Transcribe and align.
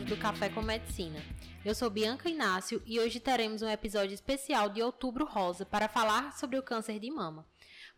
episódio 0.00 0.06
do 0.06 0.16
Café 0.16 0.48
com 0.48 0.62
Medicina. 0.62 1.22
Eu 1.64 1.74
sou 1.74 1.90
Bianca 1.90 2.28
Inácio 2.28 2.82
e 2.86 2.98
hoje 2.98 3.20
teremos 3.20 3.62
um 3.62 3.68
episódio 3.68 4.14
especial 4.14 4.68
de 4.68 4.82
Outubro 4.82 5.24
Rosa 5.24 5.66
para 5.66 5.88
falar 5.88 6.32
sobre 6.32 6.58
o 6.58 6.62
câncer 6.62 6.98
de 6.98 7.10
mama. 7.10 7.46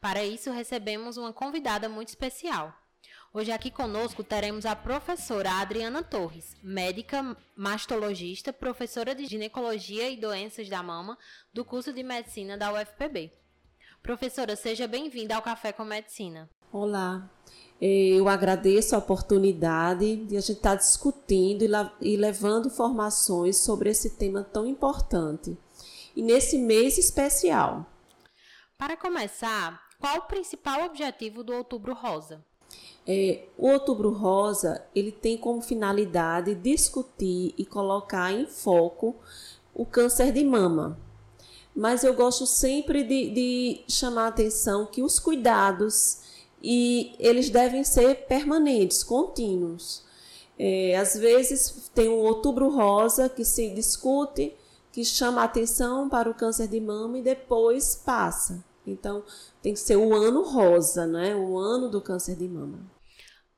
Para 0.01 0.25
isso, 0.25 0.51
recebemos 0.51 1.17
uma 1.17 1.33
convidada 1.33 1.89
muito 1.89 2.09
especial. 2.09 2.75
Hoje 3.33 3.53
aqui 3.53 3.71
conosco 3.71 4.25
teremos 4.25 4.67
a 4.67 4.75
professora 4.75 5.51
Adriana 5.61 6.03
Torres, 6.03 6.57
médica 6.63 7.37
mastologista, 7.57 8.53
professora 8.53 9.15
de 9.15 9.27
ginecologia 9.27 10.09
e 10.11 10.17
doenças 10.17 10.69
da 10.69 10.83
mama 10.83 11.17
do 11.53 11.65
curso 11.65 11.93
de 11.93 12.03
medicina 12.03 12.57
da 12.57 12.73
UFPB. 12.73 13.33
Professora, 14.03 14.57
seja 14.57 14.89
bem-vinda 14.89 15.37
ao 15.37 15.43
Café 15.43 15.73
com 15.73 15.85
Medicina. 15.85 16.51
Olá, 16.75 17.31
eu 17.79 18.31
agradeço 18.31 18.95
a 18.95 18.99
oportunidade 18.99 20.17
de 20.25 20.39
a 20.39 20.41
gente 20.41 20.57
estar 20.57 20.75
discutindo 20.75 21.63
e 22.01 22.17
levando 22.17 22.69
informações 22.69 23.59
sobre 23.59 23.91
esse 23.91 24.17
tema 24.17 24.43
tão 24.43 24.67
importante. 24.67 25.55
E 26.17 26.23
nesse 26.23 26.57
mês 26.57 26.97
especial. 26.97 27.85
Para 28.79 28.97
começar, 28.97 29.83
qual 30.01 30.17
o 30.17 30.23
principal 30.23 30.87
objetivo 30.87 31.45
do 31.45 31.53
Outubro 31.53 31.93
Rosa? 31.93 32.43
É, 33.07 33.45
o 33.59 33.69
Outubro 33.69 34.11
Rosa 34.11 34.83
ele 34.95 35.13
tem 35.13 35.37
como 35.37 35.61
finalidade 35.61 36.55
discutir 36.55 37.53
e 37.59 37.67
colocar 37.67 38.33
em 38.33 38.47
foco 38.47 39.15
o 39.75 39.85
câncer 39.85 40.33
de 40.33 40.43
mama. 40.43 40.99
Mas 41.77 42.03
eu 42.03 42.15
gosto 42.15 42.47
sempre 42.47 43.05
de, 43.05 43.29
de 43.29 43.85
chamar 43.87 44.25
a 44.25 44.29
atenção 44.29 44.87
que 44.87 45.03
os 45.03 45.19
cuidados 45.19 46.32
e 46.63 47.15
eles 47.19 47.51
devem 47.51 47.83
ser 47.83 48.27
permanentes, 48.27 49.03
contínuos. 49.03 50.05
É, 50.59 50.97
às 50.97 51.15
vezes 51.15 51.91
tem 51.95 52.09
o 52.09 52.19
Outubro 52.19 52.69
Rosa 52.69 53.29
que 53.29 53.45
se 53.45 53.71
discute, 53.71 54.55
que 54.93 55.05
chama 55.05 55.41
a 55.41 55.45
atenção 55.45 56.09
para 56.09 56.31
o 56.31 56.35
câncer 56.35 56.69
de 56.69 56.81
mama 56.81 57.19
e 57.19 57.23
depois 57.23 57.97
passa. 57.97 58.65
Então 58.87 59.25
tem 59.61 59.75
que 59.75 59.81
ser 59.81 59.97
o 59.97 60.15
ano 60.15 60.43
rosa, 60.43 61.07
né? 61.07 61.35
O 61.35 61.57
ano 61.57 61.89
do 61.89 62.01
câncer 62.01 62.37
de 62.37 62.49
mama. 62.49 62.79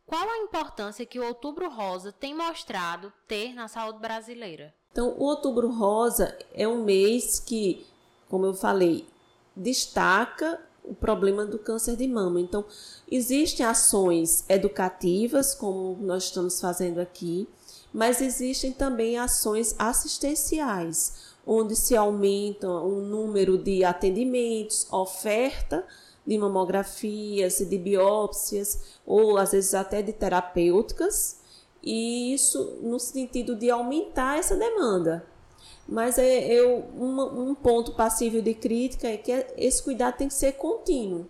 Qual 0.06 0.28
a 0.28 0.39
importância 0.39 1.06
que 1.06 1.18
o 1.18 1.24
Outubro 1.24 1.68
Rosa 1.68 2.12
tem 2.12 2.34
mostrado 2.34 3.12
ter 3.27 3.55
na 3.55 3.68
saúde 3.68 3.98
brasileira? 4.00 4.74
Então, 4.92 5.16
o 5.18 5.24
Outubro 5.24 5.70
Rosa 5.70 6.36
é 6.52 6.68
um 6.68 6.84
mês 6.84 7.41
que, 7.41 7.86
como 8.28 8.44
eu 8.44 8.55
falei, 8.55 9.08
destaca 9.56 10.61
o 10.84 10.94
problema 10.94 11.46
do 11.46 11.58
câncer 11.58 11.96
de 11.96 12.06
mama. 12.06 12.40
Então, 12.40 12.64
existem 13.10 13.64
ações 13.64 14.44
educativas, 14.48 15.54
como 15.54 15.96
nós 16.00 16.24
estamos 16.24 16.60
fazendo 16.60 17.00
aqui, 17.00 17.48
mas 17.92 18.20
existem 18.20 18.72
também 18.72 19.18
ações 19.18 19.74
assistenciais, 19.78 21.34
onde 21.46 21.74
se 21.74 21.96
aumenta 21.96 22.68
o 22.68 23.00
número 23.00 23.56
de 23.56 23.84
atendimentos, 23.84 24.86
oferta 24.92 25.84
de 26.27 26.36
mamografias 26.38 27.60
e 27.60 27.66
de 27.66 27.78
biópsias, 27.78 28.98
ou 29.06 29.36
às 29.38 29.52
vezes 29.52 29.74
até 29.74 30.02
de 30.02 30.12
terapêuticas, 30.12 31.40
e 31.82 32.32
isso 32.32 32.78
no 32.82 32.98
sentido 32.98 33.55
de 33.55 33.70
aumentar 33.70 34.38
essa 34.38 34.56
demanda. 34.56 35.24
Mas 35.95 36.19
é, 36.19 36.52
eu, 36.52 36.85
um, 36.98 37.51
um 37.51 37.55
ponto 37.55 37.92
passível 37.92 38.42
de 38.42 38.52
crítica 38.52 39.07
é 39.07 39.17
que 39.17 39.30
esse 39.57 39.80
cuidado 39.80 40.17
tem 40.17 40.27
que 40.27 40.35
ser 40.35 40.55
contínuo. 40.55 41.24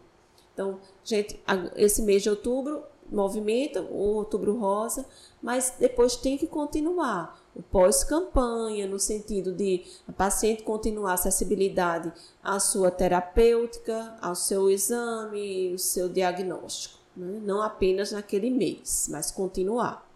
Então, 0.55 0.79
gente, 1.05 1.39
esse 1.77 2.01
mês 2.01 2.23
de 2.23 2.31
outubro 2.31 2.83
movimenta 3.13 3.83
o 3.83 4.15
outubro 4.15 4.59
rosa, 4.59 5.05
mas 5.43 5.75
depois 5.79 6.17
tem 6.17 6.39
que 6.39 6.47
continuar 6.47 7.39
o 7.55 7.63
pós-campanha, 7.63 8.87
no 8.87 8.99
sentido 8.99 9.53
de 9.53 9.85
a 10.09 10.13
paciente 10.13 10.63
continuar 10.63 11.11
a 11.11 11.15
acessibilidade 11.15 12.11
à 12.43 12.59
sua 12.59 12.91
terapêutica, 12.91 14.17
ao 14.23 14.35
seu 14.35 14.71
exame, 14.71 15.73
ao 15.73 15.79
seu 15.79 16.09
diagnóstico. 16.09 16.99
Né? 17.15 17.39
Não 17.45 17.61
apenas 17.61 18.13
naquele 18.13 18.49
mês, 18.49 19.09
mas 19.11 19.31
continuar. 19.31 20.09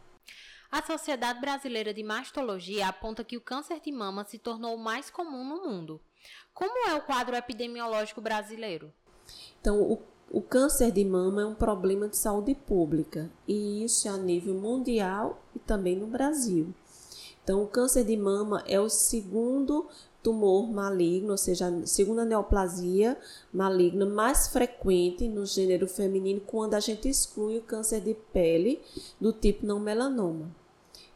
A 0.70 0.82
Sociedade 0.82 1.40
Brasileira 1.40 1.94
de 1.94 2.02
Mastologia 2.02 2.88
aponta 2.88 3.24
que 3.24 3.38
o 3.38 3.40
câncer 3.40 3.80
de 3.80 3.90
mama 3.90 4.22
se 4.24 4.38
tornou 4.38 4.74
o 4.74 4.78
mais 4.78 5.08
comum 5.08 5.42
no 5.42 5.62
mundo. 5.66 5.98
Como 6.52 6.86
é 6.86 6.94
o 6.94 7.00
quadro 7.00 7.34
epidemiológico 7.34 8.20
brasileiro? 8.20 8.92
Então, 9.58 9.80
o, 9.80 10.02
o 10.30 10.42
câncer 10.42 10.92
de 10.92 11.02
mama 11.06 11.40
é 11.40 11.46
um 11.46 11.54
problema 11.54 12.06
de 12.06 12.18
saúde 12.18 12.54
pública, 12.54 13.30
e 13.46 13.82
isso 13.82 14.08
é 14.08 14.10
a 14.10 14.18
nível 14.18 14.54
mundial 14.54 15.42
e 15.56 15.58
também 15.58 15.96
no 15.96 16.06
Brasil. 16.06 16.74
Então, 17.42 17.62
o 17.62 17.66
câncer 17.66 18.04
de 18.04 18.14
mama 18.14 18.62
é 18.66 18.78
o 18.78 18.90
segundo 18.90 19.88
tumor 20.22 20.70
maligno, 20.70 21.30
ou 21.30 21.38
seja, 21.38 21.68
a 21.68 21.86
segunda 21.86 22.26
neoplasia 22.26 23.16
maligna 23.50 24.04
mais 24.04 24.48
frequente 24.48 25.26
no 25.26 25.46
gênero 25.46 25.88
feminino 25.88 26.42
quando 26.42 26.74
a 26.74 26.80
gente 26.80 27.08
exclui 27.08 27.56
o 27.56 27.62
câncer 27.62 28.02
de 28.02 28.12
pele 28.12 28.82
do 29.18 29.32
tipo 29.32 29.64
não 29.64 29.80
melanoma. 29.80 30.57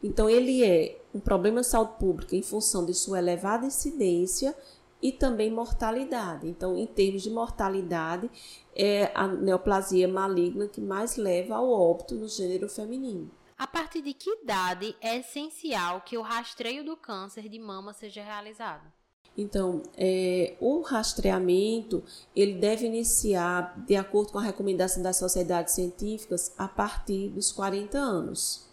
Então, 0.03 0.29
ele 0.29 0.63
é 0.63 0.99
um 1.13 1.19
problema 1.19 1.61
de 1.61 1.67
saúde 1.67 1.93
pública 1.97 2.35
em 2.35 2.41
função 2.41 2.85
de 2.85 2.93
sua 2.93 3.19
elevada 3.19 3.65
incidência 3.65 4.53
e 5.01 5.11
também 5.11 5.51
mortalidade. 5.51 6.47
Então, 6.47 6.77
em 6.77 6.85
termos 6.85 7.23
de 7.23 7.29
mortalidade, 7.29 8.29
é 8.75 9.11
a 9.15 9.27
neoplasia 9.27 10.07
maligna 10.07 10.67
que 10.67 10.81
mais 10.81 11.17
leva 11.17 11.55
ao 11.55 11.69
óbito 11.69 12.15
no 12.15 12.27
gênero 12.27 12.69
feminino. 12.69 13.29
A 13.57 13.67
partir 13.67 14.01
de 14.01 14.13
que 14.13 14.29
idade 14.29 14.95
é 14.99 15.17
essencial 15.17 16.01
que 16.01 16.17
o 16.17 16.21
rastreio 16.21 16.83
do 16.83 16.97
câncer 16.97 17.47
de 17.47 17.59
mama 17.59 17.93
seja 17.93 18.23
realizado? 18.23 18.91
Então, 19.37 19.81
é, 19.97 20.55
o 20.59 20.81
rastreamento 20.81 22.03
ele 22.35 22.55
deve 22.55 22.85
iniciar, 22.85 23.83
de 23.85 23.95
acordo 23.95 24.31
com 24.31 24.37
a 24.37 24.43
recomendação 24.43 25.01
das 25.01 25.17
sociedades 25.17 25.73
científicas, 25.73 26.53
a 26.57 26.67
partir 26.67 27.29
dos 27.29 27.51
40 27.51 27.97
anos. 27.97 28.72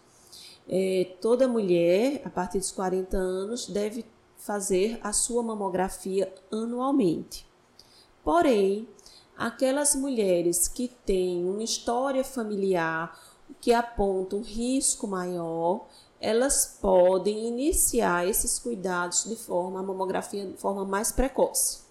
É, 0.73 1.15
toda 1.19 1.49
mulher, 1.49 2.21
a 2.23 2.29
partir 2.29 2.57
dos 2.57 2.71
40 2.71 3.17
anos, 3.17 3.67
deve 3.67 4.05
fazer 4.37 4.97
a 5.03 5.11
sua 5.11 5.43
mamografia 5.43 6.33
anualmente. 6.49 7.45
Porém, 8.23 8.87
aquelas 9.37 9.95
mulheres 9.95 10.69
que 10.69 10.87
têm 10.87 11.43
uma 11.43 11.61
história 11.61 12.23
familiar 12.23 13.19
que 13.59 13.73
aponta 13.73 14.37
um 14.37 14.41
risco 14.41 15.07
maior, 15.07 15.87
elas 16.21 16.77
podem 16.79 17.47
iniciar 17.47 18.25
esses 18.25 18.57
cuidados 18.57 19.25
de 19.25 19.35
forma, 19.35 19.79
a 19.79 19.83
mamografia 19.83 20.45
de 20.45 20.57
forma 20.57 20.85
mais 20.85 21.11
precoce. 21.11 21.81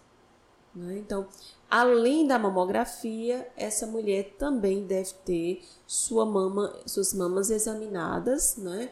Né? 0.74 0.98
Então, 0.98 1.26
além 1.70 2.26
da 2.26 2.38
mamografia, 2.38 3.48
essa 3.56 3.86
mulher 3.86 4.34
também 4.36 4.84
deve 4.84 5.12
ter 5.24 5.64
sua 5.86 6.26
mama, 6.26 6.76
suas 6.84 7.14
mamas 7.14 7.48
examinadas 7.48 8.56
né, 8.56 8.90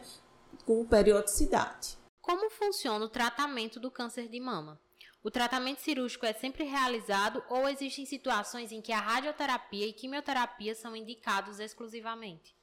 com 0.65 0.85
periodicidade. 0.85 1.97
Como 2.21 2.49
funciona 2.49 3.03
o 3.03 3.09
tratamento 3.09 3.79
do 3.79 3.91
câncer 3.91 4.29
de 4.29 4.39
mama? 4.39 4.79
O 5.21 5.29
tratamento 5.29 5.81
cirúrgico 5.81 6.25
é 6.25 6.31
sempre 6.31 6.63
realizado 6.63 7.43
ou 7.49 7.67
existem 7.67 8.05
situações 8.05 8.71
em 8.71 8.81
que 8.81 8.93
a 8.93 8.99
radioterapia 8.99 9.85
e 9.85 9.91
quimioterapia 9.91 10.73
são 10.73 10.95
indicados 10.95 11.59
exclusivamente? 11.59 12.55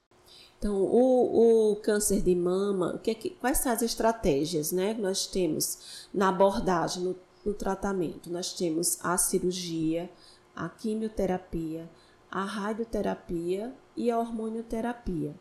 Então, 0.58 0.74
o, 0.74 1.72
o 1.72 1.76
câncer 1.76 2.22
de 2.22 2.34
mama, 2.34 2.98
que, 3.02 3.10
é 3.10 3.14
que 3.14 3.30
quais 3.30 3.58
são 3.58 3.70
as 3.70 3.82
estratégias 3.82 4.72
né, 4.72 4.94
que 4.94 5.00
nós 5.00 5.26
temos 5.26 6.08
na 6.14 6.30
abordagem, 6.30 7.02
no, 7.02 7.16
no 7.46 7.54
tratamento? 7.54 8.30
Nós 8.30 8.52
temos 8.52 8.98
a 9.02 9.16
cirurgia, 9.16 10.10
a 10.54 10.68
quimioterapia, 10.68 11.88
a 12.30 12.44
radioterapia 12.44 13.74
e 13.96 14.10
a 14.10 14.18
hormonioterapia. 14.18 15.34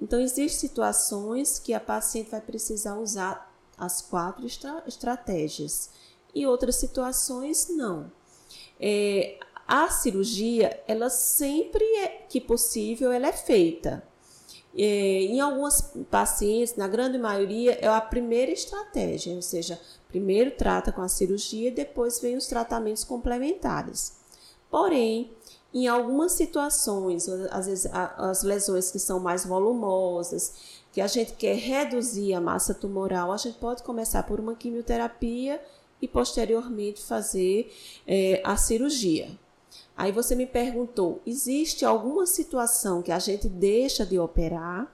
Então, 0.00 0.20
existem 0.20 0.48
situações 0.48 1.58
que 1.58 1.72
a 1.72 1.80
paciente 1.80 2.30
vai 2.30 2.40
precisar 2.40 2.96
usar 2.96 3.54
as 3.76 4.02
quatro 4.02 4.44
estra 4.44 4.82
estratégias 4.86 5.90
e 6.34 6.46
outras 6.46 6.76
situações 6.76 7.68
não. 7.68 8.10
É, 8.80 9.38
a 9.66 9.88
cirurgia, 9.88 10.82
ela 10.88 11.10
sempre 11.10 11.84
é, 11.84 12.08
que 12.28 12.40
possível, 12.40 13.12
ela 13.12 13.28
é 13.28 13.32
feita. 13.32 14.02
É, 14.76 14.84
em 14.84 15.40
algumas 15.40 15.92
pacientes, 16.10 16.76
na 16.76 16.88
grande 16.88 17.18
maioria, 17.18 17.72
é 17.80 17.86
a 17.86 18.00
primeira 18.00 18.52
estratégia, 18.52 19.34
ou 19.34 19.42
seja, 19.42 19.80
primeiro 20.08 20.50
trata 20.52 20.90
com 20.90 21.02
a 21.02 21.08
cirurgia, 21.08 21.70
depois 21.70 22.20
vem 22.20 22.36
os 22.36 22.46
tratamentos 22.46 23.04
complementares. 23.04 24.16
Porém, 24.70 25.30
em 25.72 25.86
algumas 25.86 26.32
situações, 26.32 27.28
às 27.50 27.66
vezes 27.66 27.90
as 27.92 28.42
lesões 28.42 28.90
que 28.90 28.98
são 28.98 29.20
mais 29.20 29.44
volumosas, 29.44 30.78
que 30.92 31.00
a 31.00 31.06
gente 31.06 31.34
quer 31.34 31.56
reduzir 31.56 32.32
a 32.34 32.40
massa 32.40 32.74
tumoral, 32.74 33.30
a 33.30 33.36
gente 33.36 33.58
pode 33.58 33.82
começar 33.82 34.22
por 34.22 34.40
uma 34.40 34.54
quimioterapia 34.54 35.62
e 36.00 36.08
posteriormente 36.08 37.02
fazer 37.02 37.72
é, 38.06 38.40
a 38.44 38.56
cirurgia. 38.56 39.30
Aí 39.96 40.12
você 40.12 40.34
me 40.34 40.46
perguntou: 40.46 41.20
existe 41.26 41.84
alguma 41.84 42.24
situação 42.24 43.02
que 43.02 43.12
a 43.12 43.18
gente 43.18 43.48
deixa 43.48 44.06
de 44.06 44.18
operar? 44.18 44.90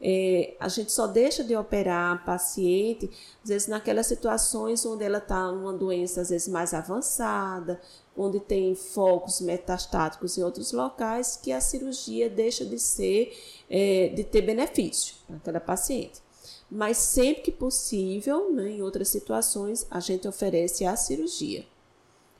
É, 0.00 0.54
a 0.60 0.68
gente 0.68 0.92
só 0.92 1.06
deixa 1.06 1.42
de 1.42 1.56
operar 1.56 2.12
a 2.12 2.18
paciente, 2.18 3.10
às 3.42 3.48
vezes, 3.48 3.68
naquelas 3.68 4.06
situações 4.06 4.84
onde 4.84 5.04
ela 5.04 5.18
está 5.18 5.50
numa 5.50 5.72
doença, 5.72 6.20
às 6.20 6.30
vezes, 6.30 6.48
mais 6.48 6.74
avançada, 6.74 7.80
onde 8.16 8.40
tem 8.40 8.74
focos 8.74 9.40
metastáticos 9.40 10.36
em 10.36 10.42
outros 10.42 10.72
locais, 10.72 11.36
que 11.36 11.52
a 11.52 11.60
cirurgia 11.60 12.28
deixa 12.28 12.64
de 12.64 12.78
ser, 12.78 13.34
é, 13.70 14.08
de 14.08 14.24
ter 14.24 14.42
benefício 14.42 15.14
para 15.26 15.36
aquela 15.36 15.60
paciente. 15.60 16.22
Mas 16.70 16.98
sempre 16.98 17.42
que 17.42 17.52
possível, 17.52 18.52
né, 18.52 18.70
em 18.72 18.82
outras 18.82 19.08
situações, 19.08 19.86
a 19.90 20.00
gente 20.00 20.26
oferece 20.26 20.84
a 20.84 20.96
cirurgia. 20.96 21.64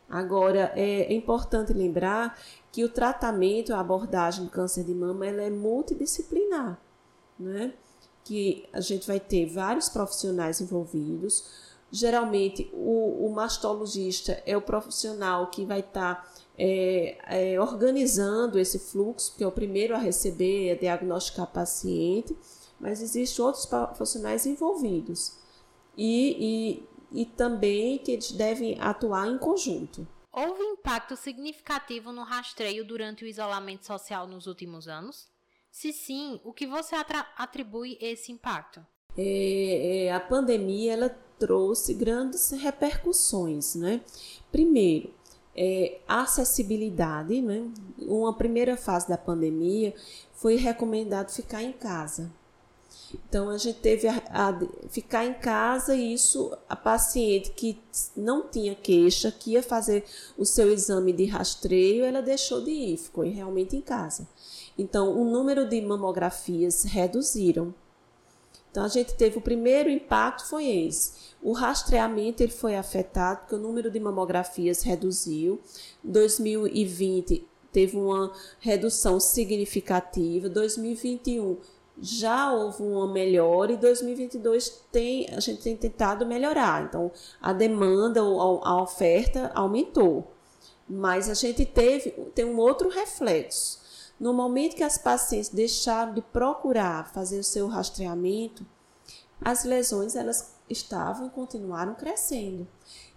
Agora, 0.08 0.72
é, 0.74 1.12
é 1.12 1.14
importante 1.14 1.72
lembrar 1.72 2.38
que 2.70 2.84
o 2.84 2.88
tratamento, 2.88 3.72
a 3.72 3.80
abordagem 3.80 4.44
do 4.44 4.50
câncer 4.50 4.84
de 4.84 4.92
mama, 4.92 5.26
ela 5.26 5.42
é 5.42 5.50
multidisciplinar 5.50 6.83
né? 7.38 7.72
Que 8.24 8.66
a 8.72 8.80
gente 8.80 9.06
vai 9.06 9.20
ter 9.20 9.46
vários 9.46 9.88
profissionais 9.88 10.60
envolvidos. 10.60 11.44
Geralmente, 11.90 12.70
o, 12.72 13.26
o 13.26 13.32
mastologista 13.32 14.42
é 14.46 14.56
o 14.56 14.62
profissional 14.62 15.48
que 15.48 15.64
vai 15.64 15.80
estar 15.80 16.16
tá, 16.16 16.34
é, 16.58 17.52
é, 17.52 17.60
organizando 17.60 18.58
esse 18.58 18.78
fluxo, 18.78 19.34
que 19.36 19.44
é 19.44 19.46
o 19.46 19.52
primeiro 19.52 19.94
a 19.94 19.98
receber, 19.98 20.72
a 20.72 20.78
diagnosticar 20.78 21.46
paciente, 21.46 22.36
mas 22.80 23.00
existem 23.00 23.44
outros 23.44 23.66
profissionais 23.66 24.46
envolvidos. 24.46 25.36
E, 25.96 26.82
e, 27.12 27.22
e 27.22 27.26
também 27.26 27.98
que 27.98 28.12
eles 28.12 28.32
devem 28.32 28.80
atuar 28.80 29.28
em 29.28 29.38
conjunto. 29.38 30.06
Houve 30.32 30.64
impacto 30.64 31.16
significativo 31.16 32.10
no 32.10 32.24
rastreio 32.24 32.84
durante 32.84 33.24
o 33.24 33.28
isolamento 33.28 33.86
social 33.86 34.26
nos 34.26 34.48
últimos 34.48 34.88
anos? 34.88 35.28
Se 35.74 35.92
sim, 35.92 36.40
o 36.44 36.52
que 36.52 36.68
você 36.68 36.94
atribui 37.36 37.98
esse 38.00 38.30
impacto? 38.30 38.80
É, 39.18 40.04
é, 40.04 40.12
a 40.12 40.20
pandemia 40.20 40.92
ela 40.92 41.08
trouxe 41.36 41.94
grandes 41.94 42.48
repercussões, 42.52 43.74
né? 43.74 44.00
Primeiro, 44.52 45.12
é, 45.52 45.98
acessibilidade, 46.06 47.42
né? 47.42 47.68
Uma 47.98 48.32
primeira 48.32 48.76
fase 48.76 49.08
da 49.08 49.18
pandemia 49.18 49.92
foi 50.32 50.54
recomendado 50.54 51.32
ficar 51.32 51.64
em 51.64 51.72
casa. 51.72 52.30
Então 53.28 53.48
a 53.48 53.58
gente 53.58 53.80
teve 53.80 54.08
a, 54.08 54.22
a, 54.30 54.58
ficar 54.88 55.24
em 55.24 55.34
casa 55.34 55.94
e 55.94 56.14
isso 56.14 56.56
a 56.68 56.76
paciente 56.76 57.50
que 57.50 57.78
não 58.16 58.48
tinha 58.48 58.74
queixa, 58.74 59.30
que 59.30 59.52
ia 59.52 59.62
fazer 59.62 60.04
o 60.36 60.44
seu 60.44 60.72
exame 60.72 61.12
de 61.12 61.24
rastreio, 61.26 62.04
ela 62.04 62.22
deixou 62.22 62.62
de 62.62 62.70
ir, 62.70 62.96
ficou 62.96 63.24
realmente 63.24 63.76
em 63.76 63.80
casa. 63.80 64.26
Então, 64.78 65.16
o 65.16 65.24
número 65.24 65.68
de 65.68 65.80
mamografias 65.80 66.82
reduziram. 66.84 67.74
Então, 68.70 68.84
a 68.84 68.88
gente 68.88 69.14
teve 69.14 69.38
o 69.38 69.40
primeiro 69.40 69.88
impacto 69.88 70.46
foi 70.48 70.66
esse. 70.66 71.12
O 71.40 71.52
rastreamento 71.52 72.42
ele 72.42 72.50
foi 72.50 72.74
afetado 72.74 73.40
porque 73.40 73.54
o 73.54 73.58
número 73.58 73.88
de 73.88 74.00
mamografias 74.00 74.82
reduziu. 74.82 75.60
2020 76.02 77.46
teve 77.72 77.96
uma 77.96 78.32
redução 78.58 79.20
significativa. 79.20 80.48
2021 80.48 81.56
já 82.00 82.52
houve 82.52 82.82
uma 82.82 83.06
melhora 83.06 83.72
e 83.72 83.76
2022 83.76 84.82
tem 84.90 85.28
a 85.30 85.40
gente 85.40 85.62
tem 85.62 85.76
tentado 85.76 86.26
melhorar. 86.26 86.82
Então, 86.84 87.10
a 87.40 87.52
demanda, 87.52 88.20
a 88.20 88.82
oferta 88.82 89.50
aumentou. 89.54 90.32
Mas 90.88 91.30
a 91.30 91.34
gente 91.34 91.64
teve 91.64 92.10
tem 92.34 92.44
um 92.44 92.58
outro 92.58 92.88
reflexo 92.88 93.84
no 94.18 94.32
momento 94.32 94.76
que 94.76 94.82
as 94.82 94.96
pacientes 94.96 95.50
deixaram 95.50 96.14
de 96.14 96.22
procurar 96.22 97.12
fazer 97.12 97.38
o 97.38 97.44
seu 97.44 97.66
rastreamento, 97.66 98.64
as 99.40 99.64
lesões 99.64 100.14
elas 100.14 100.54
estavam 100.70 101.26
e 101.26 101.30
continuaram 101.30 101.94
crescendo. 101.94 102.66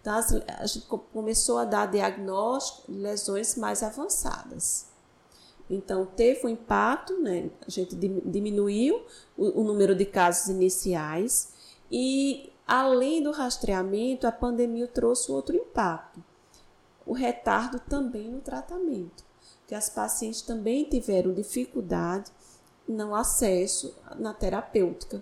Então, 0.01 0.15
as, 0.15 0.33
a 0.33 0.65
gente 0.65 0.87
começou 1.13 1.59
a 1.59 1.65
dar 1.65 1.85
diagnóstico 1.87 2.91
de 2.91 2.97
lesões 2.97 3.55
mais 3.55 3.83
avançadas. 3.83 4.87
Então, 5.69 6.05
teve 6.05 6.45
um 6.45 6.49
impacto, 6.49 7.19
né? 7.19 7.49
a 7.65 7.69
gente 7.69 7.95
diminuiu 7.95 9.01
o, 9.37 9.61
o 9.61 9.63
número 9.63 9.93
de 9.93 10.05
casos 10.05 10.47
iniciais 10.47 11.53
e, 11.91 12.51
além 12.65 13.21
do 13.21 13.31
rastreamento, 13.31 14.25
a 14.25 14.31
pandemia 14.31 14.87
trouxe 14.87 15.31
outro 15.31 15.55
impacto, 15.55 16.23
o 17.05 17.13
retardo 17.13 17.79
também 17.79 18.29
no 18.29 18.39
tratamento 18.39 19.27
que 19.67 19.75
as 19.75 19.89
pacientes 19.89 20.41
também 20.41 20.85
tiveram 20.85 21.33
dificuldade 21.33 22.31
no 22.87 23.13
acesso 23.13 23.93
na 24.17 24.33
terapêutica. 24.33 25.21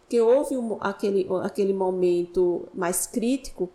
Porque 0.00 0.20
houve 0.20 0.56
um, 0.56 0.76
aquele, 0.80 1.26
aquele 1.42 1.72
momento 1.72 2.68
mais 2.74 3.06
crítico 3.06 3.70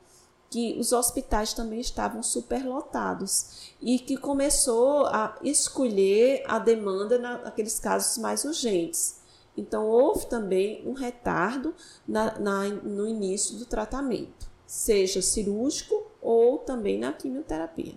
que 0.51 0.77
os 0.77 0.91
hospitais 0.91 1.53
também 1.53 1.79
estavam 1.79 2.21
superlotados 2.21 3.73
e 3.81 3.97
que 3.97 4.17
começou 4.17 5.07
a 5.07 5.39
escolher 5.41 6.43
a 6.45 6.59
demanda 6.59 7.17
naqueles 7.17 7.79
casos 7.79 8.17
mais 8.17 8.43
urgentes. 8.43 9.21
Então, 9.55 9.87
houve 9.87 10.27
também 10.27 10.85
um 10.85 10.91
retardo 10.91 11.73
na, 12.05 12.37
na, 12.37 12.67
no 12.67 13.07
início 13.07 13.57
do 13.57 13.65
tratamento, 13.65 14.51
seja 14.67 15.21
cirúrgico 15.21 16.11
ou 16.21 16.59
também 16.59 16.99
na 16.99 17.13
quimioterapia 17.13 17.95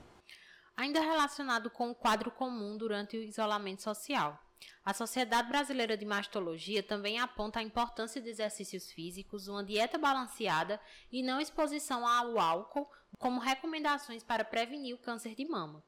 ainda 0.76 1.00
relacionado 1.00 1.70
com 1.70 1.90
o 1.90 1.94
quadro 1.94 2.30
comum 2.30 2.76
durante 2.76 3.16
o 3.16 3.22
isolamento 3.22 3.82
social. 3.82 4.38
A 4.84 4.94
Sociedade 4.94 5.48
Brasileira 5.48 5.96
de 5.96 6.04
Mastologia 6.04 6.82
também 6.82 7.18
aponta 7.18 7.58
a 7.58 7.62
importância 7.62 8.20
de 8.20 8.28
exercícios 8.28 8.90
físicos, 8.90 9.48
uma 9.48 9.64
dieta 9.64 9.98
balanceada 9.98 10.80
e 11.10 11.22
não 11.22 11.40
exposição 11.40 12.06
ao 12.06 12.38
álcool 12.38 12.88
como 13.18 13.40
recomendações 13.40 14.22
para 14.22 14.44
prevenir 14.44 14.94
o 14.94 14.98
câncer 14.98 15.34
de 15.34 15.46
mama. 15.46 15.82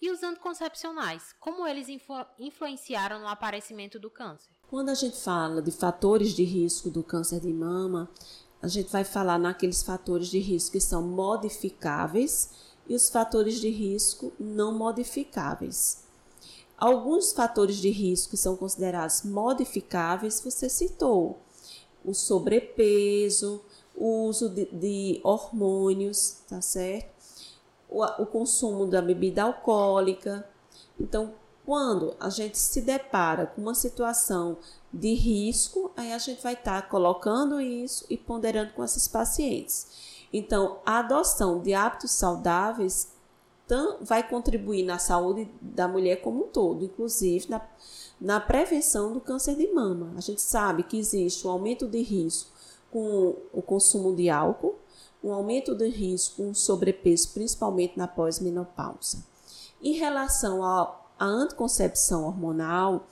E 0.00 0.10
os 0.10 0.22
anticoncepcionais, 0.22 1.34
como 1.38 1.66
eles 1.66 1.88
influ 1.88 2.24
influenciaram 2.38 3.20
no 3.20 3.28
aparecimento 3.28 3.98
do 3.98 4.10
câncer? 4.10 4.50
Quando 4.68 4.88
a 4.88 4.94
gente 4.94 5.20
fala 5.20 5.60
de 5.60 5.70
fatores 5.70 6.34
de 6.34 6.44
risco 6.44 6.90
do 6.90 7.02
câncer 7.02 7.40
de 7.40 7.52
mama, 7.52 8.10
a 8.62 8.68
gente 8.68 8.90
vai 8.90 9.04
falar 9.04 9.38
naqueles 9.38 9.82
fatores 9.82 10.28
de 10.28 10.38
risco 10.38 10.72
que 10.72 10.80
são 10.80 11.02
modificáveis 11.02 12.67
e 12.88 12.94
os 12.94 13.08
fatores 13.08 13.60
de 13.60 13.68
risco 13.68 14.32
não 14.38 14.72
modificáveis. 14.72 16.04
Alguns 16.76 17.32
fatores 17.32 17.76
de 17.76 17.90
risco 17.90 18.30
que 18.30 18.36
são 18.36 18.56
considerados 18.56 19.22
modificáveis 19.22 20.40
você 20.40 20.68
citou: 20.68 21.38
o 22.04 22.14
sobrepeso, 22.14 23.60
o 23.96 24.26
uso 24.26 24.48
de, 24.48 24.66
de 24.66 25.20
hormônios, 25.24 26.38
tá 26.48 26.60
certo? 26.60 27.10
O, 27.90 28.04
o 28.22 28.26
consumo 28.26 28.86
da 28.86 29.02
bebida 29.02 29.42
alcoólica. 29.42 30.48
Então, 31.00 31.34
quando 31.66 32.14
a 32.18 32.30
gente 32.30 32.56
se 32.56 32.80
depara 32.80 33.46
com 33.46 33.60
uma 33.60 33.74
situação 33.74 34.56
de 34.92 35.12
risco, 35.14 35.90
aí 35.96 36.12
a 36.12 36.18
gente 36.18 36.42
vai 36.42 36.54
estar 36.54 36.80
tá 36.80 36.88
colocando 36.88 37.60
isso 37.60 38.06
e 38.08 38.16
ponderando 38.16 38.72
com 38.72 38.84
esses 38.84 39.06
pacientes. 39.06 40.07
Então, 40.32 40.78
a 40.84 40.98
adoção 40.98 41.60
de 41.60 41.72
hábitos 41.72 42.10
saudáveis 42.12 43.12
vai 44.00 44.26
contribuir 44.26 44.82
na 44.82 44.98
saúde 44.98 45.48
da 45.60 45.86
mulher 45.86 46.22
como 46.22 46.44
um 46.44 46.48
todo, 46.48 46.84
inclusive 46.84 47.50
na, 47.50 47.60
na 48.20 48.40
prevenção 48.40 49.12
do 49.12 49.20
câncer 49.20 49.56
de 49.56 49.70
mama. 49.72 50.14
A 50.16 50.20
gente 50.20 50.40
sabe 50.40 50.82
que 50.82 50.98
existe 50.98 51.46
um 51.46 51.50
aumento 51.50 51.86
de 51.86 52.00
risco 52.00 52.50
com 52.90 53.36
o 53.52 53.60
consumo 53.60 54.14
de 54.14 54.30
álcool, 54.30 54.76
um 55.22 55.32
aumento 55.32 55.74
de 55.74 55.88
risco 55.88 56.42
com 56.42 56.54
sobrepeso, 56.54 57.30
principalmente 57.34 57.98
na 57.98 58.08
pós-menopausa. 58.08 59.24
Em 59.82 59.92
relação 59.92 60.64
à 60.64 60.98
anticoncepção 61.20 62.24
hormonal, 62.24 63.06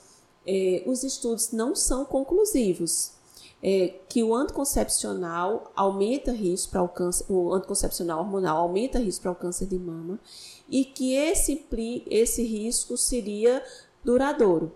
eh, 0.46 0.82
os 0.86 1.02
estudos 1.02 1.52
não 1.52 1.74
são 1.74 2.04
conclusivos 2.04 3.15
é, 3.68 3.98
que 4.08 4.22
o 4.22 4.32
anticoncepcional 4.32 5.72
aumenta 5.74 6.30
risco 6.30 6.70
para 6.70 6.82
o 6.84 6.88
câncer, 6.88 7.26
o 7.28 7.52
anticoncepcional 7.52 8.20
hormonal 8.20 8.58
aumenta 8.58 9.00
risco 9.00 9.22
para 9.22 9.32
o 9.32 9.34
câncer 9.34 9.66
de 9.66 9.76
mama 9.76 10.20
e 10.68 10.84
que 10.84 11.14
esse, 11.14 11.66
esse 12.08 12.44
risco 12.44 12.96
seria 12.96 13.60
duradouro. 14.04 14.70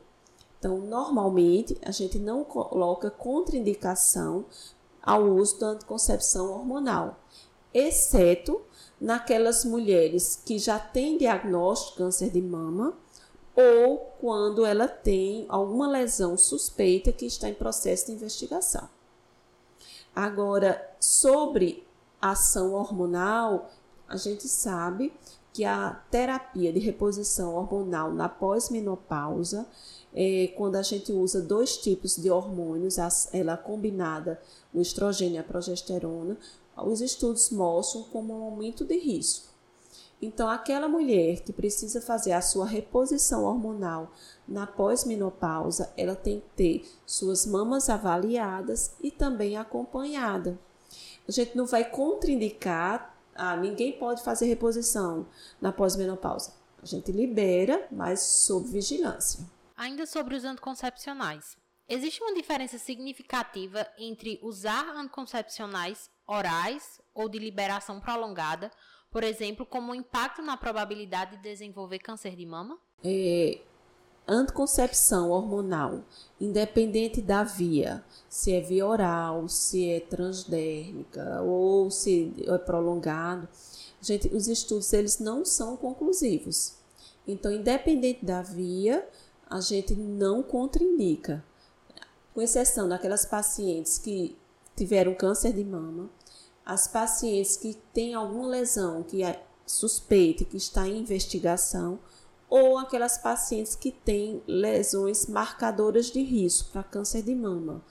Então, 0.59 0.79
normalmente, 0.79 1.79
a 1.85 1.93
gente 1.93 2.19
não 2.19 2.43
coloca 2.43 3.13
contraindicação 3.13 4.45
ao 5.01 5.23
uso 5.23 5.61
da 5.61 5.69
anticoncepção 5.69 6.51
hormonal, 6.51 7.17
exceto 7.73 8.61
naquelas 9.01 9.65
mulheres 9.65 10.43
que 10.45 10.59
já 10.59 10.81
têm 10.81 11.17
diagnóstico 11.17 11.93
de 11.93 11.99
câncer 11.99 12.31
de 12.31 12.43
mama 12.43 12.93
ou 13.55 13.99
quando 14.21 14.65
ela 14.65 14.89
tem 14.89 15.47
alguma 15.49 15.89
lesão 15.89 16.37
suspeita 16.37 17.13
que 17.13 17.27
está 17.27 17.49
em 17.49 17.55
processo 17.55 18.07
de 18.07 18.13
investigação. 18.13 18.89
Agora, 20.15 20.95
sobre 20.99 21.87
ação 22.21 22.75
hormonal, 22.75 23.71
a 24.09 24.17
gente 24.17 24.49
sabe 24.49 25.13
que 25.53 25.65
a 25.65 26.01
terapia 26.11 26.73
de 26.73 26.79
reposição 26.79 27.55
hormonal 27.55 28.13
na 28.13 28.29
pós-menopausa, 28.29 29.67
é, 30.15 30.53
quando 30.57 30.77
a 30.77 30.83
gente 30.83 31.13
usa 31.13 31.41
dois 31.41 31.77
tipos 31.77 32.17
de 32.17 32.31
hormônios, 32.31 32.97
ela 33.33 33.57
combinada, 33.57 34.41
o 34.73 34.81
estrogênio 34.81 35.37
e 35.37 35.39
a 35.39 35.45
progesterona, 35.45 36.37
os 36.77 37.01
estudos 37.01 37.51
mostram 37.51 38.05
como 38.05 38.33
um 38.33 38.45
aumento 38.45 38.85
de 38.85 38.99
risco. 38.99 39.50
Então, 40.23 40.49
aquela 40.51 40.87
mulher 40.87 41.41
que 41.41 41.53
precisa 41.53 42.01
fazer 42.01 42.33
a 42.33 42.43
sua 42.43 42.67
reposição 42.67 43.45
hormonal 43.45 44.13
na 44.47 44.67
pós-menopausa, 44.67 45.93
ela 45.97 46.15
tem 46.15 46.41
que 46.41 46.49
ter 46.55 46.93
suas 47.07 47.47
mamas 47.47 47.89
avaliadas 47.89 48.95
e 49.01 49.11
também 49.11 49.57
acompanhada. 49.57 50.59
A 51.27 51.33
gente 51.33 51.57
não 51.57 51.65
vai 51.65 51.89
contraindicar, 51.89 53.17
ah, 53.35 53.57
ninguém 53.57 53.93
pode 53.93 54.23
fazer 54.23 54.47
reposição 54.47 55.27
na 55.61 55.73
pós-menopausa. 55.73 56.53
A 56.83 56.87
gente 56.87 57.13
libera, 57.13 57.87
mas 57.91 58.21
sob 58.21 58.69
vigilância. 58.69 59.41
Ainda 59.77 60.05
sobre 60.05 60.35
os 60.35 60.45
anticoncepcionais. 60.45 61.57
Existe 61.89 62.23
uma 62.23 62.35
diferença 62.35 62.79
significativa 62.79 63.87
entre 63.99 64.39
usar 64.43 64.89
anticoncepcionais 64.95 66.11
orais 66.27 67.01
ou 67.13 67.29
de 67.29 67.39
liberação 67.39 68.01
prolongada 68.01 68.71
por 69.11 69.25
exemplo, 69.25 69.67
como 69.67 69.95
impacto 69.95 70.41
na 70.41 70.57
probabilidade 70.57 71.37
de 71.37 71.43
desenvolver 71.43 71.99
câncer 71.99 72.37
de 72.37 72.47
mama? 72.47 72.79
É, 73.03 73.59
anticoncepção 74.27 75.31
hormonal, 75.31 76.05
independente 76.41 77.21
da 77.21 77.43
via, 77.43 78.05
se 78.29 78.53
é 78.53 78.61
via 78.61 78.87
oral, 78.87 79.49
se 79.49 79.91
é 79.91 80.01
transdérmica 80.01 81.43
ou 81.43 81.91
se 81.91 82.33
é 82.47 82.59
prolongado, 82.59 83.49
gente, 84.01 84.29
os 84.29 84.47
estudos 84.47 84.93
eles 84.93 85.19
não 85.19 85.45
são 85.45 85.77
conclusivos. 85.77 86.75
Então, 87.27 87.51
independente 87.51 88.25
da 88.25 88.43
via, 88.43 89.07
a 89.49 89.61
gente 89.61 89.95
não 89.95 90.43
contraindica, 90.43 91.45
com 92.33 92.41
exceção 92.41 92.89
daquelas 92.89 93.27
pacientes 93.27 93.99
que 93.99 94.37
tiveram 94.77 95.15
câncer 95.15 95.53
de 95.53 95.65
mama, 95.65 96.09
as 96.65 96.87
pacientes 96.87 97.57
que 97.57 97.75
têm 97.93 98.15
alguma 98.15 98.49
lesão 98.49 99.03
que 99.03 99.23
é 99.23 99.45
suspeita, 99.67 100.45
que 100.45 100.57
está 100.57 100.87
em 100.87 100.99
investigação, 100.99 101.99
ou 102.49 102.77
aquelas 102.79 103.17
pacientes 103.17 103.77
que 103.77 103.93
têm 103.93 104.43
lesões 104.47 105.27
marcadoras 105.27 106.07
de 106.07 106.21
risco 106.21 106.71
para 106.73 106.83
câncer 106.83 107.23
de 107.23 107.35
mama, 107.35 107.85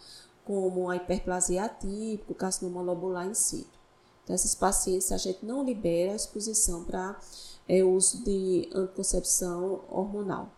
como 0.43 0.89
a 0.89 0.97
hiperplasia 0.97 1.63
atípica, 1.63 2.33
carcinoma 2.33 2.81
lobular 2.81 3.25
em 3.25 3.33
situ. 3.33 3.79
Então, 4.23 4.33
essas 4.33 4.53
pacientes 4.53 5.11
a 5.11 5.17
gente 5.17 5.45
não 5.45 5.63
libera 5.63 6.11
a 6.11 6.15
exposição 6.15 6.83
para 6.83 7.19
é, 7.67 7.83
uso 7.83 8.23
de 8.23 8.69
anticoncepção 8.73 9.85
hormonal. 9.89 10.51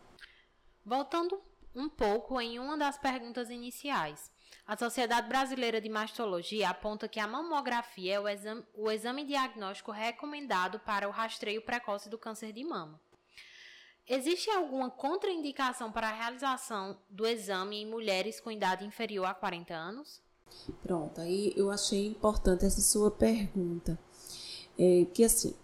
Voltando 0.86 1.36
um 1.36 1.51
pouco 1.90 2.40
em 2.40 2.60
uma 2.60 2.78
das 2.78 2.98
perguntas 2.98 3.50
iniciais. 3.50 4.32
A 4.66 4.78
Sociedade 4.78 5.28
Brasileira 5.28 5.82
de 5.82 5.90
Mastologia 5.90 6.70
aponta 6.70 7.08
que 7.08 7.20
a 7.20 7.28
mamografia 7.28 8.16
é 8.16 8.20
o 8.20 8.28
exame, 8.28 8.64
o 8.74 8.92
exame 8.92 9.26
diagnóstico 9.26 9.92
recomendado 9.92 10.80
para 10.80 11.08
o 11.08 11.12
rastreio 11.12 11.62
precoce 11.62 12.10
do 12.10 12.18
câncer 12.18 12.54
de 12.54 12.64
mama. 12.64 13.00
Existe 14.08 14.50
alguma 14.50 14.90
contraindicação 14.90 15.92
para 15.92 16.10
a 16.10 16.14
realização 16.14 16.98
do 17.10 17.26
exame 17.26 17.82
em 17.82 17.86
mulheres 17.86 18.40
com 18.40 18.52
idade 18.52 18.86
inferior 18.86 19.26
a 19.26 19.34
40 19.34 19.74
anos? 19.74 20.22
Pronto, 20.84 21.22
aí 21.22 21.54
eu 21.56 21.72
achei 21.72 22.08
importante 22.08 22.66
essa 22.66 22.82
sua 22.82 23.10
pergunta. 23.10 23.98
É, 24.78 25.06
que 25.14 25.24
assim, 25.24 25.56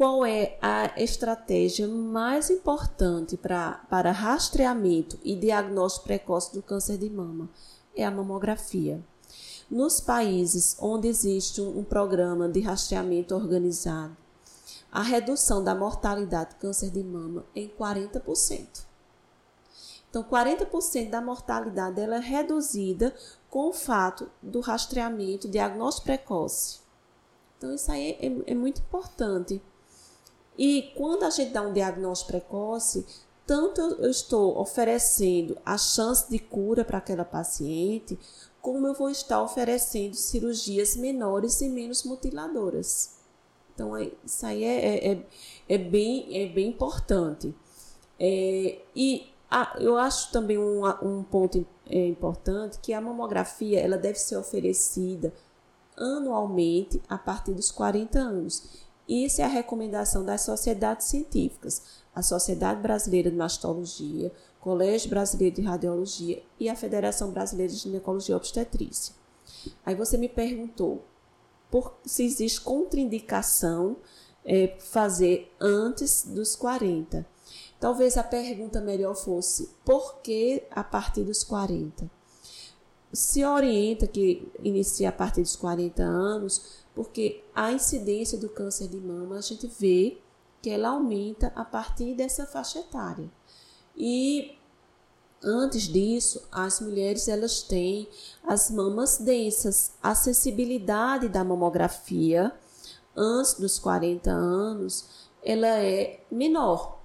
qual 0.00 0.24
é 0.24 0.56
a 0.62 0.98
estratégia 0.98 1.86
mais 1.86 2.48
importante 2.48 3.36
pra, 3.36 3.84
para 3.90 4.10
rastreamento 4.10 5.18
e 5.22 5.36
diagnóstico 5.36 6.06
precoce 6.06 6.54
do 6.54 6.62
câncer 6.62 6.96
de 6.96 7.10
mama? 7.10 7.50
é 7.94 8.02
a 8.02 8.10
mamografia. 8.10 9.04
Nos 9.70 10.00
países 10.00 10.74
onde 10.80 11.06
existe 11.06 11.60
um 11.60 11.84
programa 11.84 12.48
de 12.48 12.60
rastreamento 12.60 13.34
organizado, 13.34 14.16
a 14.90 15.02
redução 15.02 15.62
da 15.62 15.74
mortalidade 15.74 16.54
de 16.54 16.56
câncer 16.56 16.88
de 16.88 17.04
mama 17.04 17.44
é 17.54 17.60
em 17.60 17.68
40%. 17.68 18.86
Então, 20.08 20.24
40% 20.24 21.10
da 21.10 21.20
mortalidade 21.20 22.00
ela 22.00 22.16
é 22.16 22.20
reduzida 22.20 23.14
com 23.50 23.68
o 23.68 23.74
fato 23.74 24.30
do 24.40 24.60
rastreamento, 24.60 25.46
diagnóstico 25.46 26.06
precoce. 26.06 26.80
Então, 27.58 27.74
isso 27.74 27.92
aí 27.92 28.12
é, 28.12 28.26
é, 28.28 28.52
é 28.52 28.54
muito 28.54 28.80
importante. 28.80 29.62
E 30.60 30.92
quando 30.94 31.22
a 31.22 31.30
gente 31.30 31.52
dá 31.52 31.62
um 31.62 31.72
diagnóstico 31.72 32.32
precoce, 32.32 33.06
tanto 33.46 33.80
eu 33.80 34.10
estou 34.10 34.58
oferecendo 34.58 35.56
a 35.64 35.78
chance 35.78 36.30
de 36.30 36.38
cura 36.38 36.84
para 36.84 36.98
aquela 36.98 37.24
paciente, 37.24 38.18
como 38.60 38.86
eu 38.86 38.92
vou 38.92 39.08
estar 39.08 39.42
oferecendo 39.42 40.14
cirurgias 40.14 40.96
menores 40.96 41.62
e 41.62 41.68
menos 41.70 42.04
mutiladoras. 42.04 43.20
Então, 43.74 43.96
é, 43.96 44.10
isso 44.22 44.44
aí 44.44 44.62
é, 44.62 45.12
é, 45.12 45.26
é, 45.66 45.78
bem, 45.78 46.28
é 46.30 46.46
bem 46.46 46.68
importante. 46.68 47.54
É, 48.18 48.82
e 48.94 49.32
a, 49.50 49.78
eu 49.80 49.96
acho 49.96 50.30
também 50.30 50.58
um, 50.58 50.86
um 51.02 51.22
ponto 51.22 51.66
é, 51.86 52.06
importante 52.06 52.78
que 52.80 52.92
a 52.92 53.00
mamografia 53.00 53.80
ela 53.80 53.96
deve 53.96 54.18
ser 54.18 54.36
oferecida 54.36 55.32
anualmente 55.96 57.00
a 57.08 57.16
partir 57.16 57.54
dos 57.54 57.70
40 57.70 58.18
anos. 58.18 58.89
Isso 59.10 59.40
é 59.40 59.44
a 59.44 59.48
recomendação 59.48 60.24
das 60.24 60.42
sociedades 60.42 61.06
científicas 61.06 62.00
a 62.14 62.22
Sociedade 62.22 62.80
Brasileira 62.80 63.30
de 63.30 63.36
Mastologia, 63.36 64.32
Colégio 64.60 65.10
Brasileiro 65.10 65.56
de 65.56 65.62
Radiologia 65.62 66.42
e 66.58 66.68
a 66.68 66.76
Federação 66.76 67.30
Brasileira 67.30 67.72
de 67.72 67.78
Ginecologia 67.78 68.34
e 68.34 68.36
Obstetrícia. 68.36 69.14
Aí 69.84 69.94
você 69.94 70.16
me 70.16 70.28
perguntou 70.28 71.04
por, 71.70 71.94
se 72.04 72.24
existe 72.24 72.60
contraindicação 72.60 73.96
é, 74.44 74.76
fazer 74.78 75.52
antes 75.60 76.24
dos 76.24 76.56
40. 76.56 77.26
Talvez 77.78 78.16
a 78.16 78.22
pergunta 78.24 78.80
melhor 78.80 79.14
fosse 79.14 79.70
por 79.84 80.20
que 80.20 80.62
a 80.70 80.84
partir 80.84 81.24
dos 81.24 81.42
40? 81.42 82.19
Se 83.12 83.44
orienta 83.44 84.06
que 84.06 84.50
inicia 84.62 85.08
a 85.08 85.12
partir 85.12 85.42
dos 85.42 85.56
40 85.56 86.02
anos, 86.02 86.84
porque 86.94 87.42
a 87.54 87.72
incidência 87.72 88.38
do 88.38 88.48
câncer 88.48 88.88
de 88.88 88.98
mama 88.98 89.38
a 89.38 89.40
gente 89.40 89.66
vê 89.66 90.18
que 90.62 90.70
ela 90.70 90.90
aumenta 90.90 91.52
a 91.56 91.64
partir 91.64 92.14
dessa 92.14 92.46
faixa 92.46 92.78
etária. 92.78 93.30
E 93.96 94.56
antes 95.42 95.82
disso, 95.84 96.46
as 96.52 96.80
mulheres 96.80 97.26
elas 97.28 97.62
têm 97.62 98.08
as 98.44 98.70
mamas 98.70 99.18
densas, 99.18 99.92
a 100.02 100.10
acessibilidade 100.10 101.28
da 101.28 101.42
mamografia 101.42 102.54
antes 103.16 103.54
dos 103.54 103.78
40 103.78 104.30
anos, 104.30 105.28
ela 105.42 105.66
é 105.66 106.20
menor. 106.30 107.00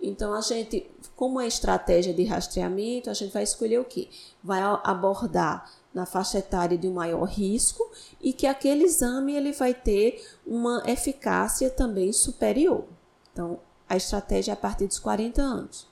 Então 0.00 0.32
a 0.32 0.40
gente, 0.40 0.90
como 1.18 1.40
é 1.40 1.48
estratégia 1.48 2.14
de 2.14 2.22
rastreamento, 2.22 3.10
a 3.10 3.12
gente 3.12 3.32
vai 3.32 3.42
escolher 3.42 3.80
o 3.80 3.84
que? 3.84 4.08
Vai 4.40 4.62
abordar 4.84 5.68
na 5.92 6.06
faixa 6.06 6.38
etária 6.38 6.78
de 6.78 6.88
maior 6.88 7.24
risco 7.24 7.90
e 8.20 8.32
que 8.32 8.46
aquele 8.46 8.84
exame 8.84 9.34
ele 9.34 9.50
vai 9.50 9.74
ter 9.74 10.24
uma 10.46 10.80
eficácia 10.86 11.70
também 11.70 12.12
superior. 12.12 12.84
Então, 13.32 13.58
a 13.88 13.96
estratégia 13.96 14.52
é 14.52 14.54
a 14.54 14.56
partir 14.56 14.86
dos 14.86 15.00
40 15.00 15.42
anos. 15.42 15.88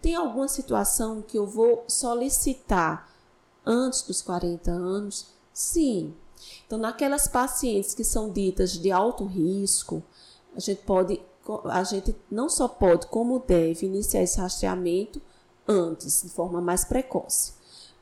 Tem 0.00 0.14
alguma 0.14 0.46
situação 0.46 1.22
que 1.22 1.36
eu 1.36 1.44
vou 1.44 1.82
solicitar 1.88 3.10
antes 3.66 4.02
dos 4.02 4.22
40 4.22 4.70
anos? 4.70 5.26
Sim. 5.52 6.14
Então, 6.64 6.78
naquelas 6.78 7.26
pacientes 7.26 7.94
que 7.94 8.04
são 8.04 8.30
ditas 8.30 8.78
de 8.78 8.92
alto 8.92 9.24
risco, 9.24 10.04
a 10.54 10.60
gente 10.60 10.82
pode, 10.82 11.20
a 11.64 11.82
gente 11.84 12.14
não 12.30 12.48
só 12.48 12.68
pode, 12.68 13.06
como 13.06 13.38
deve 13.38 13.86
iniciar 13.86 14.22
esse 14.22 14.38
rastreamento 14.38 15.20
antes, 15.66 16.22
de 16.22 16.28
forma 16.28 16.60
mais 16.60 16.84
precoce. 16.84 17.52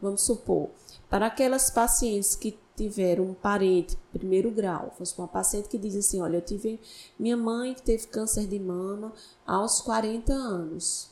Vamos 0.01 0.23
supor, 0.23 0.71
para 1.09 1.27
aquelas 1.27 1.71
pacientes 1.71 2.35
que 2.35 2.59
tiveram 2.77 3.25
um 3.25 3.35
parente 3.35 3.97
primeiro 4.13 4.51
grau, 4.51 4.95
fosse 4.99 5.17
uma 5.19 5.27
paciente 5.27 5.69
que 5.69 5.79
diz 5.79 5.97
assim, 5.97 6.21
olha, 6.21 6.37
eu 6.37 6.43
tive 6.43 6.79
minha 7.19 7.37
mãe 7.37 7.75
que 7.75 7.83
teve 7.83 8.07
câncer 8.09 8.47
de 8.47 8.59
mama 8.59 9.13
aos 9.47 9.81
40 9.81 10.33
anos. 10.33 11.11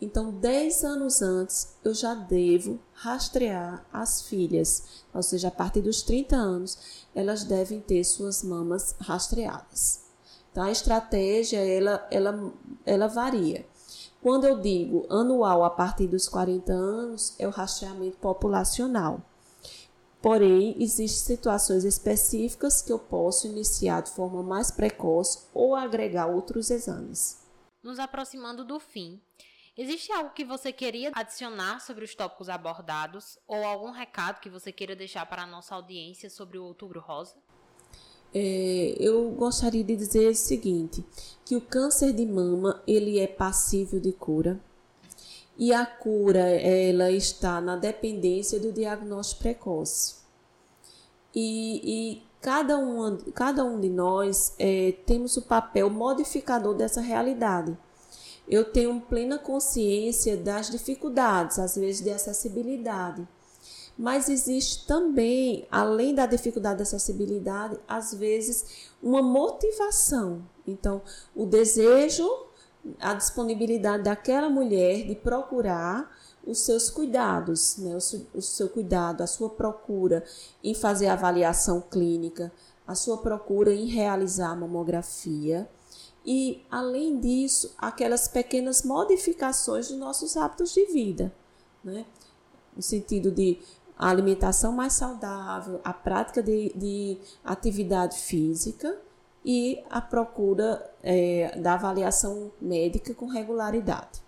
Então, 0.00 0.30
10 0.30 0.84
anos 0.84 1.22
antes, 1.22 1.76
eu 1.82 1.94
já 1.94 2.14
devo 2.14 2.78
rastrear 2.92 3.84
as 3.90 4.22
filhas, 4.22 5.04
ou 5.14 5.22
seja, 5.22 5.48
a 5.48 5.50
partir 5.50 5.80
dos 5.80 6.02
30 6.02 6.36
anos, 6.36 7.06
elas 7.14 7.44
devem 7.44 7.80
ter 7.80 8.04
suas 8.04 8.42
mamas 8.42 8.94
rastreadas. 9.00 10.05
Então, 10.56 10.64
a 10.64 10.70
estratégia, 10.70 11.58
ela, 11.58 12.08
ela, 12.10 12.52
ela 12.86 13.06
varia. 13.08 13.66
Quando 14.22 14.46
eu 14.46 14.58
digo 14.58 15.06
anual 15.10 15.62
a 15.62 15.68
partir 15.68 16.06
dos 16.06 16.30
40 16.30 16.72
anos, 16.72 17.38
é 17.38 17.46
o 17.46 17.50
rastreamento 17.50 18.16
populacional. 18.16 19.20
Porém, 20.22 20.74
existem 20.82 21.36
situações 21.36 21.84
específicas 21.84 22.80
que 22.80 22.90
eu 22.90 22.98
posso 22.98 23.46
iniciar 23.46 24.00
de 24.00 24.10
forma 24.12 24.42
mais 24.42 24.70
precoce 24.70 25.46
ou 25.52 25.76
agregar 25.76 26.26
outros 26.26 26.70
exames. 26.70 27.46
Nos 27.82 27.98
aproximando 27.98 28.64
do 28.64 28.80
fim, 28.80 29.20
existe 29.76 30.10
algo 30.10 30.30
que 30.30 30.42
você 30.42 30.72
queria 30.72 31.12
adicionar 31.14 31.80
sobre 31.80 32.02
os 32.02 32.14
tópicos 32.14 32.48
abordados 32.48 33.38
ou 33.46 33.62
algum 33.62 33.90
recado 33.90 34.40
que 34.40 34.48
você 34.48 34.72
queira 34.72 34.96
deixar 34.96 35.26
para 35.26 35.42
a 35.42 35.46
nossa 35.46 35.74
audiência 35.74 36.30
sobre 36.30 36.56
o 36.56 36.64
Outubro 36.64 36.98
Rosa? 36.98 37.36
É, 38.34 38.96
eu 38.98 39.30
gostaria 39.30 39.82
de 39.82 39.96
dizer 39.96 40.28
o 40.28 40.34
seguinte, 40.34 41.04
que 41.44 41.56
o 41.56 41.60
câncer 41.60 42.12
de 42.12 42.26
mama 42.26 42.82
ele 42.86 43.18
é 43.18 43.26
passível 43.26 44.00
de 44.00 44.12
cura 44.12 44.60
e 45.58 45.72
a 45.72 45.86
cura 45.86 46.40
ela 46.40 47.10
está 47.10 47.60
na 47.60 47.76
dependência 47.76 48.60
do 48.60 48.72
diagnóstico 48.72 49.42
precoce. 49.42 50.16
E, 51.34 51.80
e 51.84 52.22
cada, 52.40 52.78
um, 52.78 53.16
cada 53.34 53.64
um 53.64 53.80
de 53.80 53.88
nós 53.88 54.54
é, 54.58 54.94
temos 55.06 55.36
o 55.36 55.42
papel 55.42 55.88
modificador 55.88 56.74
dessa 56.74 57.00
realidade. 57.00 57.76
Eu 58.48 58.64
tenho 58.64 59.00
plena 59.00 59.38
consciência 59.38 60.36
das 60.36 60.70
dificuldades, 60.70 61.58
às 61.58 61.76
vezes 61.76 62.02
de 62.02 62.10
acessibilidade. 62.10 63.26
Mas 63.98 64.28
existe 64.28 64.86
também, 64.86 65.66
além 65.70 66.14
da 66.14 66.26
dificuldade 66.26 66.76
de 66.76 66.82
acessibilidade, 66.82 67.78
às 67.88 68.12
vezes 68.12 68.88
uma 69.02 69.22
motivação. 69.22 70.42
Então, 70.66 71.00
o 71.34 71.46
desejo 71.46 72.28
a 73.00 73.14
disponibilidade 73.14 74.04
daquela 74.04 74.48
mulher 74.48 75.06
de 75.06 75.14
procurar 75.14 76.10
os 76.46 76.60
seus 76.60 76.88
cuidados, 76.88 77.76
né? 77.78 77.96
o, 77.96 78.00
seu, 78.00 78.26
o 78.34 78.40
seu 78.40 78.68
cuidado, 78.68 79.22
a 79.22 79.26
sua 79.26 79.50
procura 79.50 80.24
em 80.62 80.74
fazer 80.74 81.08
avaliação 81.08 81.80
clínica, 81.80 82.52
a 82.86 82.94
sua 82.94 83.18
procura 83.18 83.74
em 83.74 83.86
realizar 83.86 84.50
a 84.50 84.56
mamografia 84.56 85.68
e, 86.24 86.64
além 86.70 87.18
disso, 87.18 87.74
aquelas 87.76 88.28
pequenas 88.28 88.82
modificações 88.82 89.88
dos 89.88 89.98
nossos 89.98 90.36
hábitos 90.36 90.72
de 90.72 90.86
vida, 90.86 91.32
né? 91.82 92.04
no 92.76 92.82
sentido 92.82 93.30
de 93.30 93.58
a 93.98 94.10
alimentação 94.10 94.72
mais 94.72 94.92
saudável, 94.92 95.80
a 95.82 95.92
prática 95.92 96.42
de, 96.42 96.72
de 96.74 97.18
atividade 97.44 98.18
física 98.18 98.96
e 99.44 99.82
a 99.88 100.00
procura 100.00 100.84
é, 101.02 101.58
da 101.58 101.74
avaliação 101.74 102.50
médica 102.60 103.14
com 103.14 103.26
regularidade. 103.26 104.20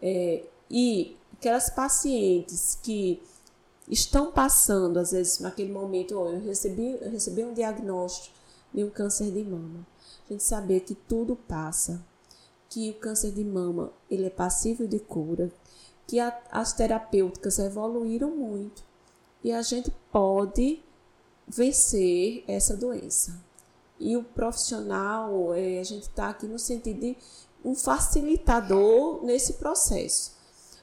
É, 0.00 0.44
e 0.70 1.16
aquelas 1.32 1.70
pacientes 1.70 2.78
que 2.82 3.22
estão 3.88 4.30
passando, 4.32 4.98
às 4.98 5.12
vezes, 5.12 5.38
naquele 5.38 5.72
momento, 5.72 6.18
oh, 6.18 6.28
eu, 6.28 6.40
recebi, 6.40 6.98
eu 7.00 7.10
recebi 7.10 7.44
um 7.44 7.54
diagnóstico 7.54 8.34
de 8.72 8.84
um 8.84 8.90
câncer 8.90 9.30
de 9.30 9.44
mama. 9.44 9.86
A 10.26 10.32
gente 10.32 10.42
saber 10.42 10.80
que 10.80 10.94
tudo 10.94 11.36
passa, 11.36 12.04
que 12.68 12.90
o 12.90 12.94
câncer 12.94 13.32
de 13.32 13.44
mama 13.44 13.92
ele 14.10 14.26
é 14.26 14.30
passível 14.30 14.86
de 14.86 14.98
cura, 14.98 15.52
que 16.12 16.20
a, 16.20 16.38
as 16.50 16.74
terapêuticas 16.74 17.58
evoluíram 17.58 18.30
muito 18.36 18.84
e 19.42 19.50
a 19.50 19.62
gente 19.62 19.90
pode 20.12 20.84
vencer 21.48 22.44
essa 22.46 22.76
doença. 22.76 23.42
E 23.98 24.14
o 24.14 24.22
profissional, 24.22 25.54
é, 25.54 25.80
a 25.80 25.82
gente 25.82 26.02
está 26.02 26.28
aqui 26.28 26.46
no 26.46 26.58
sentido 26.58 27.00
de 27.00 27.16
um 27.64 27.74
facilitador 27.74 29.24
nesse 29.24 29.54
processo. 29.54 30.36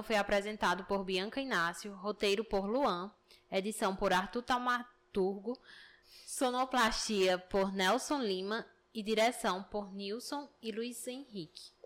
Programa 0.00 0.02
foi 0.02 0.16
apresentado 0.16 0.84
por 0.84 1.04
Bianca 1.04 1.40
Inácio, 1.40 1.94
roteiro 1.94 2.44
por 2.44 2.66
Luan, 2.66 3.10
edição 3.50 3.94
por 3.94 4.12
Arthur 4.12 4.42
Taumaturgo, 4.42 5.58
sonoplastia 6.26 7.38
por 7.38 7.72
Nelson 7.72 8.20
Lima 8.20 8.66
e 8.92 9.02
direção 9.02 9.62
por 9.62 9.92
Nilson 9.92 10.48
e 10.62 10.72
Luiz 10.72 11.06
Henrique. 11.06 11.79